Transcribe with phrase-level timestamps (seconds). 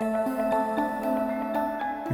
[0.00, 0.10] Le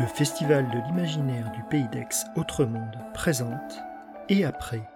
[0.06, 3.82] Festival de l'imaginaire du Pays d'Aix Autre Monde présente
[4.28, 4.88] Et après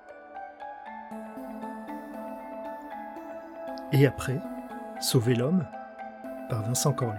[3.92, 4.38] Et après
[5.00, 5.66] Sauver l'homme
[6.48, 7.18] par Vincent Corlet.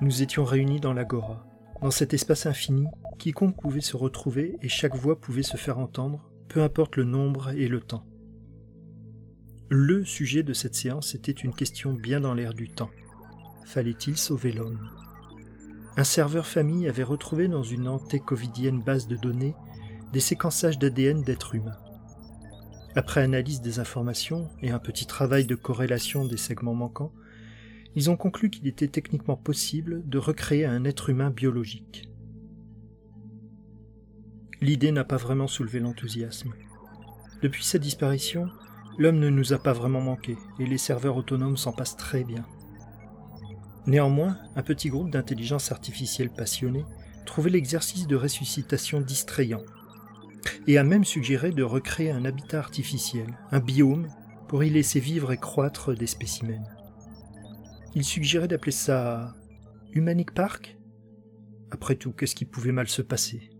[0.00, 1.44] Nous étions réunis dans l'agora.
[1.82, 2.86] Dans cet espace infini,
[3.18, 7.50] quiconque pouvait se retrouver et chaque voix pouvait se faire entendre, peu importe le nombre
[7.50, 8.06] et le temps.
[9.72, 12.90] Le sujet de cette séance était une question bien dans l'air du temps.
[13.64, 14.90] Fallait-il sauver l'homme?
[15.96, 19.54] Un serveur famille avait retrouvé dans une anté-covidienne base de données
[20.12, 21.78] des séquençages d'ADN d'êtres humains.
[22.96, 27.12] Après analyse des informations et un petit travail de corrélation des segments manquants,
[27.94, 32.10] ils ont conclu qu'il était techniquement possible de recréer un être humain biologique.
[34.60, 36.54] L'idée n'a pas vraiment soulevé l'enthousiasme.
[37.40, 38.50] Depuis sa disparition,
[38.98, 42.44] l'homme ne nous a pas vraiment manqué, et les serveurs autonomes s'en passent très bien.
[43.86, 46.84] Néanmoins, un petit groupe d'intelligence artificielle passionnée
[47.26, 49.62] trouvait l'exercice de ressuscitation distrayant,
[50.66, 54.08] et a même suggéré de recréer un habitat artificiel, un biome,
[54.48, 56.66] pour y laisser vivre et croître des spécimens.
[57.94, 59.34] Il suggérait d'appeler ça
[59.92, 60.76] Humanic Park?
[61.70, 63.50] Après tout, qu'est-ce qui pouvait mal se passer?